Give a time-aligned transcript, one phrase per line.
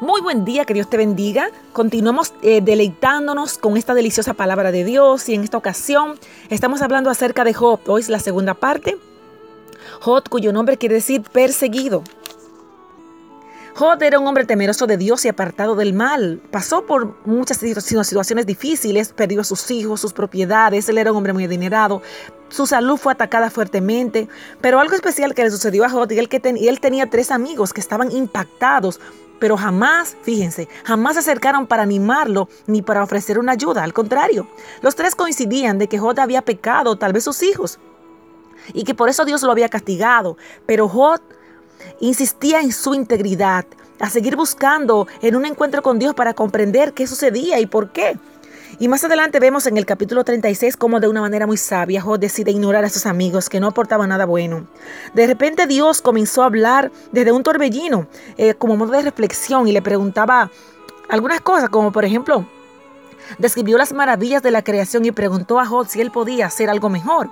[0.00, 1.48] Muy buen día, que Dios te bendiga.
[1.72, 6.18] Continuamos eh, deleitándonos con esta deliciosa palabra de Dios y en esta ocasión
[6.50, 7.80] estamos hablando acerca de Job.
[7.86, 8.98] Hoy es la segunda parte.
[10.02, 12.02] Job, cuyo nombre quiere decir perseguido.
[13.74, 16.42] Job era un hombre temeroso de Dios y apartado del mal.
[16.50, 21.32] Pasó por muchas situaciones difíciles, perdió a sus hijos, sus propiedades, él era un hombre
[21.32, 22.02] muy adinerado,
[22.48, 24.28] su salud fue atacada fuertemente,
[24.60, 27.72] pero algo especial que le sucedió a Job y que y él tenía tres amigos
[27.72, 29.00] que estaban impactados
[29.38, 33.82] pero jamás, fíjense, jamás se acercaron para animarlo ni para ofrecer una ayuda.
[33.82, 34.48] Al contrario,
[34.82, 37.78] los tres coincidían de que Jod había pecado, tal vez sus hijos,
[38.72, 40.36] y que por eso Dios lo había castigado.
[40.66, 41.20] Pero Jod
[42.00, 43.66] insistía en su integridad,
[43.98, 48.18] a seguir buscando en un encuentro con Dios para comprender qué sucedía y por qué.
[48.78, 52.18] Y más adelante vemos en el capítulo 36 cómo de una manera muy sabia Job
[52.18, 54.66] decide ignorar a sus amigos que no aportaban nada bueno.
[55.14, 58.06] De repente Dios comenzó a hablar desde un torbellino
[58.36, 60.50] eh, como modo de reflexión y le preguntaba
[61.08, 62.46] algunas cosas como por ejemplo
[63.38, 66.88] describió las maravillas de la creación y preguntó a Job si él podía hacer algo
[66.88, 67.30] mejor.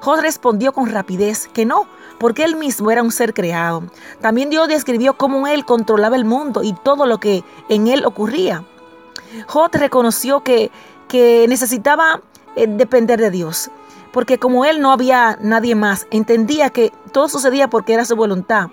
[0.00, 1.86] Job respondió con rapidez que no,
[2.18, 3.82] porque él mismo era un ser creado.
[4.20, 8.64] También Dios describió cómo él controlaba el mundo y todo lo que en él ocurría.
[9.46, 10.70] Job reconoció que,
[11.08, 12.22] que necesitaba
[12.56, 13.70] eh, depender de Dios,
[14.12, 18.68] porque como él no había nadie más, entendía que todo sucedía porque era su voluntad.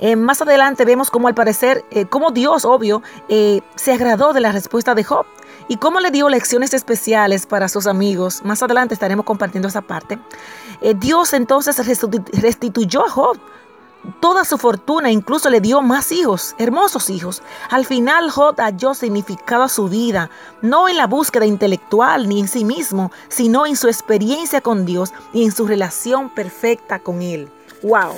[0.00, 4.50] Eh, más adelante vemos cómo al parecer, eh, cómo Dios, obvio, se agradó de la
[4.50, 5.24] respuesta de Job
[5.68, 8.42] y cómo le dio lecciones especiales para sus amigos.
[8.44, 10.18] Más adelante estaremos compartiendo esa parte.
[10.96, 11.80] Dios entonces
[12.32, 13.38] restituyó a Job
[14.20, 17.42] toda su fortuna, incluso le dio más hijos, hermosos hijos.
[17.70, 20.30] Al final Job halló significado a su vida,
[20.62, 25.12] no en la búsqueda intelectual ni en sí mismo, sino en su experiencia con Dios
[25.32, 27.48] y en su relación perfecta con Él.
[27.82, 28.14] ¡Wow!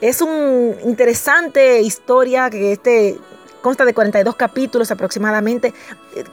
[0.00, 3.18] Es una interesante historia que este
[3.62, 5.74] consta de 42 capítulos aproximadamente.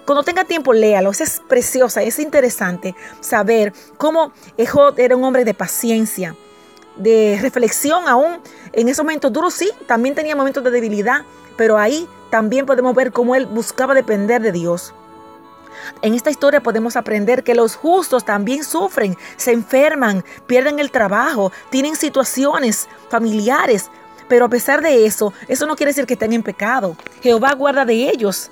[0.05, 1.09] Cuando tenga tiempo, léalo.
[1.09, 4.33] Es preciosa, es interesante saber cómo
[4.71, 6.35] Job era un hombre de paciencia
[6.95, 8.39] de reflexión aún.
[8.71, 11.23] En esos momentos duros sí, también tenía momentos de debilidad,
[11.55, 14.93] pero ahí también podemos ver cómo él buscaba depender de Dios.
[16.01, 21.51] En esta historia podemos aprender que los justos también sufren, se enferman, pierden el trabajo,
[21.69, 23.89] tienen situaciones familiares,
[24.27, 26.95] pero a pesar de eso, eso no quiere decir que estén en pecado.
[27.21, 28.49] Jehová guarda de ellos.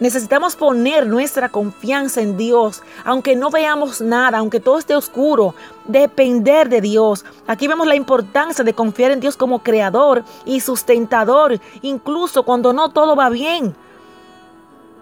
[0.00, 6.68] Necesitamos poner nuestra confianza en Dios, aunque no veamos nada, aunque todo esté oscuro, depender
[6.68, 7.24] de Dios.
[7.46, 12.88] Aquí vemos la importancia de confiar en Dios como creador y sustentador, incluso cuando no
[12.88, 13.76] todo va bien.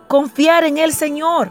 [0.09, 1.51] Confiar en el Señor.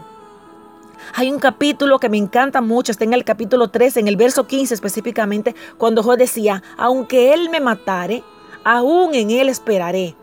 [1.14, 4.46] Hay un capítulo que me encanta mucho, está en el capítulo 13, en el verso
[4.46, 8.22] 15 específicamente, cuando Job decía, aunque Él me matare,
[8.62, 10.14] aún en Él esperaré.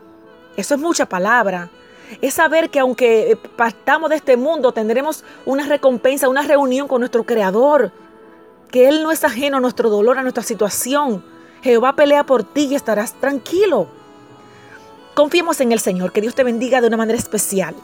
[0.56, 1.70] Eso es mucha palabra
[2.20, 7.24] es saber que aunque partamos de este mundo, tendremos una recompensa, una reunión con nuestro
[7.24, 7.92] Creador,
[8.70, 11.24] que Él no es ajeno a nuestro dolor, a nuestra situación.
[11.62, 13.88] Jehová pelea por ti y estarás tranquilo.
[15.14, 17.74] Confiemos en el Señor, que Dios te bendiga de una manera especial.